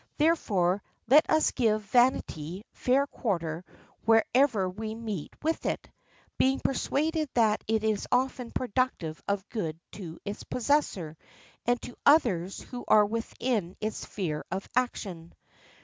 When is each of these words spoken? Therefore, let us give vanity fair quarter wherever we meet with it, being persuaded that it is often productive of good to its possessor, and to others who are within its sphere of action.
Therefore, 0.17 0.81
let 1.07 1.29
us 1.29 1.51
give 1.51 1.83
vanity 1.83 2.65
fair 2.73 3.05
quarter 3.05 3.63
wherever 4.03 4.67
we 4.67 4.95
meet 4.95 5.31
with 5.43 5.63
it, 5.63 5.91
being 6.39 6.59
persuaded 6.59 7.29
that 7.35 7.63
it 7.67 7.83
is 7.83 8.07
often 8.11 8.49
productive 8.49 9.21
of 9.27 9.47
good 9.49 9.79
to 9.91 10.17
its 10.25 10.43
possessor, 10.43 11.17
and 11.67 11.79
to 11.83 11.95
others 12.03 12.61
who 12.61 12.83
are 12.87 13.05
within 13.05 13.75
its 13.79 13.97
sphere 13.97 14.43
of 14.49 14.67
action. 14.75 15.33